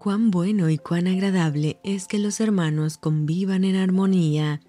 Cuán 0.00 0.30
bueno 0.30 0.70
y 0.70 0.78
cuán 0.78 1.08
agradable 1.08 1.78
es 1.84 2.06
que 2.06 2.18
los 2.18 2.40
hermanos 2.40 2.96
convivan 2.96 3.64
en 3.64 3.76
armonía. 3.76 4.62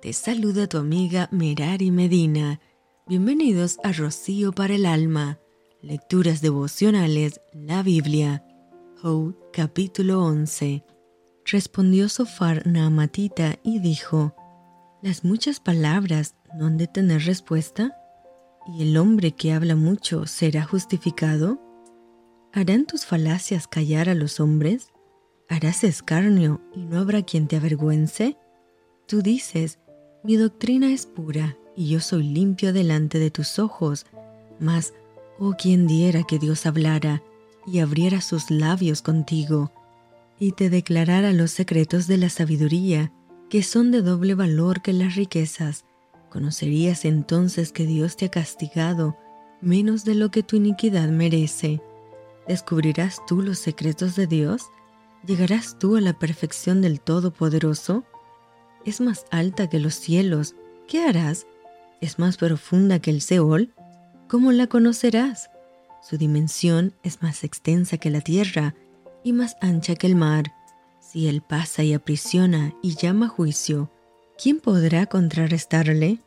Te 0.00 0.14
saluda 0.14 0.66
tu 0.66 0.78
amiga 0.78 1.28
Merari 1.30 1.90
Medina. 1.90 2.58
Bienvenidos 3.06 3.78
a 3.84 3.92
Rocío 3.92 4.50
para 4.50 4.76
el 4.76 4.86
Alma. 4.86 5.40
Lecturas 5.82 6.40
devocionales, 6.40 7.42
la 7.52 7.82
Biblia. 7.82 8.42
Job, 9.02 9.36
capítulo 9.52 10.24
11. 10.24 10.82
Respondió 11.44 12.08
Sofar 12.08 12.66
Naamatita 12.66 13.58
y 13.62 13.80
dijo, 13.80 14.34
¿Las 15.02 15.22
muchas 15.22 15.60
palabras 15.60 16.34
no 16.58 16.64
han 16.64 16.78
de 16.78 16.86
tener 16.86 17.26
respuesta? 17.26 17.94
¿Y 18.66 18.84
el 18.84 18.96
hombre 18.96 19.32
que 19.32 19.52
habla 19.52 19.76
mucho 19.76 20.24
será 20.24 20.64
justificado? 20.64 21.67
¿Harán 22.52 22.86
tus 22.86 23.04
falacias 23.04 23.68
callar 23.68 24.08
a 24.08 24.14
los 24.14 24.40
hombres? 24.40 24.90
¿Harás 25.50 25.84
escarnio 25.84 26.62
y 26.74 26.80
no 26.80 26.98
habrá 26.98 27.22
quien 27.22 27.46
te 27.46 27.56
avergüence? 27.56 28.38
Tú 29.06 29.20
dices, 29.20 29.78
mi 30.24 30.36
doctrina 30.36 30.90
es 30.90 31.04
pura 31.04 31.58
y 31.76 31.90
yo 31.90 32.00
soy 32.00 32.22
limpio 32.22 32.72
delante 32.72 33.18
de 33.18 33.30
tus 33.30 33.58
ojos, 33.58 34.06
mas, 34.58 34.94
oh 35.38 35.56
quien 35.58 35.86
diera 35.86 36.22
que 36.22 36.38
Dios 36.38 36.64
hablara 36.64 37.22
y 37.66 37.80
abriera 37.80 38.22
sus 38.22 38.50
labios 38.50 39.02
contigo, 39.02 39.70
y 40.40 40.52
te 40.52 40.70
declarara 40.70 41.32
los 41.32 41.50
secretos 41.50 42.06
de 42.06 42.16
la 42.16 42.30
sabiduría, 42.30 43.12
que 43.50 43.62
son 43.62 43.90
de 43.90 44.00
doble 44.00 44.34
valor 44.34 44.80
que 44.80 44.94
las 44.94 45.16
riquezas, 45.16 45.84
conocerías 46.30 47.04
entonces 47.04 47.72
que 47.72 47.84
Dios 47.84 48.16
te 48.16 48.26
ha 48.26 48.30
castigado 48.30 49.18
menos 49.60 50.04
de 50.04 50.14
lo 50.14 50.30
que 50.30 50.42
tu 50.42 50.56
iniquidad 50.56 51.08
merece 51.08 51.82
¿Descubrirás 52.48 53.20
tú 53.26 53.42
los 53.42 53.58
secretos 53.58 54.16
de 54.16 54.26
Dios? 54.26 54.70
¿Llegarás 55.26 55.78
tú 55.78 55.96
a 55.96 56.00
la 56.00 56.14
perfección 56.14 56.80
del 56.80 56.98
Todopoderoso? 56.98 58.04
Es 58.86 59.02
más 59.02 59.26
alta 59.30 59.68
que 59.68 59.78
los 59.78 59.94
cielos. 59.94 60.54
¿Qué 60.86 61.04
harás? 61.04 61.46
¿Es 62.00 62.18
más 62.18 62.38
profunda 62.38 63.00
que 63.00 63.10
el 63.10 63.20
Seol? 63.20 63.74
¿Cómo 64.28 64.52
la 64.52 64.66
conocerás? 64.66 65.50
Su 66.02 66.16
dimensión 66.16 66.94
es 67.02 67.20
más 67.22 67.44
extensa 67.44 67.98
que 67.98 68.08
la 68.08 68.22
tierra 68.22 68.74
y 69.22 69.34
más 69.34 69.56
ancha 69.60 69.94
que 69.94 70.06
el 70.06 70.14
mar. 70.14 70.44
Si 71.00 71.28
Él 71.28 71.42
pasa 71.42 71.82
y 71.82 71.92
aprisiona 71.92 72.74
y 72.82 72.94
llama 72.94 73.28
juicio, 73.28 73.90
¿quién 74.42 74.60
podrá 74.60 75.04
contrarrestarle? 75.04 76.22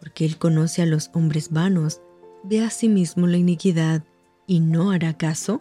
Porque 0.00 0.24
Él 0.24 0.38
conoce 0.38 0.80
a 0.80 0.86
los 0.86 1.10
hombres 1.12 1.50
vanos, 1.50 2.00
ve 2.44 2.62
a 2.62 2.70
sí 2.70 2.88
mismo 2.88 3.26
la 3.26 3.36
iniquidad 3.36 4.04
y 4.46 4.60
no 4.60 4.90
hará 4.90 5.18
caso? 5.18 5.60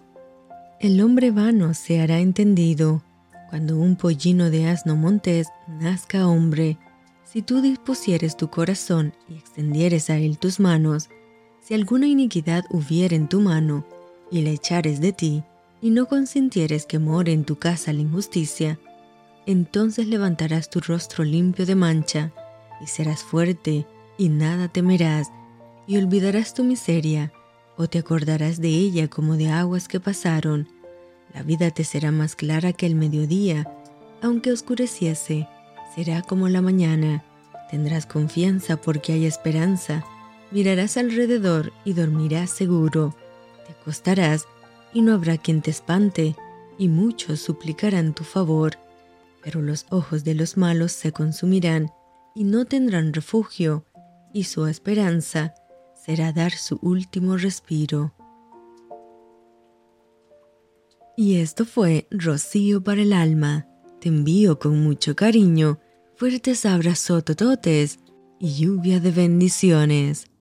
El 0.79 1.01
hombre 1.01 1.31
vano 1.31 1.73
se 1.73 2.01
hará 2.01 2.19
entendido 2.19 3.01
cuando 3.49 3.77
un 3.77 3.95
pollino 3.95 4.49
de 4.49 4.67
asno 4.67 4.97
montés 4.97 5.47
nazca 5.67 6.27
hombre. 6.27 6.77
Si 7.23 7.41
tú 7.41 7.61
dispusieres 7.61 8.35
tu 8.35 8.49
corazón 8.49 9.13
y 9.29 9.35
extendieres 9.35 10.09
a 10.09 10.17
él 10.17 10.37
tus 10.37 10.59
manos, 10.59 11.09
si 11.61 11.73
alguna 11.73 12.07
iniquidad 12.07 12.65
hubiere 12.69 13.15
en 13.15 13.29
tu 13.29 13.39
mano 13.39 13.85
y 14.29 14.41
la 14.41 14.49
echares 14.49 14.99
de 14.99 15.13
ti, 15.13 15.43
y 15.81 15.91
no 15.91 16.07
consintieres 16.07 16.85
que 16.85 16.99
more 16.99 17.31
en 17.31 17.45
tu 17.45 17.57
casa 17.57 17.93
la 17.93 18.01
injusticia, 18.01 18.77
entonces 19.45 20.07
levantarás 20.07 20.69
tu 20.69 20.79
rostro 20.81 21.23
limpio 21.23 21.65
de 21.65 21.75
mancha, 21.75 22.33
y 22.81 22.87
serás 22.87 23.23
fuerte, 23.23 23.85
y 24.17 24.29
nada 24.29 24.67
temerás, 24.67 25.31
y 25.87 25.97
olvidarás 25.97 26.53
tu 26.53 26.63
miseria, 26.63 27.31
o 27.77 27.87
te 27.87 27.99
acordarás 27.99 28.59
de 28.59 28.69
ella 28.69 29.07
como 29.09 29.37
de 29.37 29.49
aguas 29.49 29.87
que 29.87 29.99
pasaron. 29.99 30.67
La 31.33 31.43
vida 31.43 31.71
te 31.71 31.83
será 31.83 32.11
más 32.11 32.35
clara 32.35 32.73
que 32.73 32.85
el 32.85 32.95
mediodía, 32.95 33.69
aunque 34.21 34.51
oscureciese, 34.51 35.47
será 35.95 36.21
como 36.21 36.47
la 36.49 36.61
mañana. 36.61 37.23
Tendrás 37.69 38.05
confianza 38.05 38.77
porque 38.77 39.13
hay 39.13 39.25
esperanza. 39.25 40.05
Mirarás 40.51 40.97
alrededor 40.97 41.73
y 41.83 41.93
dormirás 41.93 42.49
seguro. 42.49 43.15
Te 43.65 43.73
acostarás 43.73 44.45
y 44.93 45.01
no 45.01 45.13
habrá 45.13 45.37
quien 45.37 45.61
te 45.61 45.71
espante, 45.71 46.35
y 46.77 46.87
muchos 46.87 47.41
suplicarán 47.41 48.13
tu 48.13 48.23
favor. 48.23 48.77
Pero 49.43 49.61
los 49.61 49.85
ojos 49.89 50.23
de 50.23 50.35
los 50.35 50.57
malos 50.57 50.91
se 50.91 51.11
consumirán 51.11 51.91
y 52.33 52.45
no 52.45 52.65
tendrán 52.65 53.13
refugio, 53.13 53.85
y 54.33 54.45
su 54.45 54.67
esperanza 54.67 55.53
será 56.05 56.31
dar 56.31 56.51
su 56.51 56.77
último 56.83 57.35
respiro. 57.35 58.13
Y 61.17 61.37
esto 61.37 61.65
fue 61.65 62.07
Rocío 62.11 62.83
para 62.83 63.01
el 63.01 63.11
alma. 63.11 63.65
Te 63.99 64.09
envío 64.09 64.59
con 64.59 64.83
mucho 64.83 65.15
cariño, 65.15 65.79
fuertes 66.15 66.65
abrazos 66.65 67.23
tototes 67.23 67.97
y 68.39 68.53
lluvia 68.53 68.99
de 68.99 69.11
bendiciones. 69.11 70.25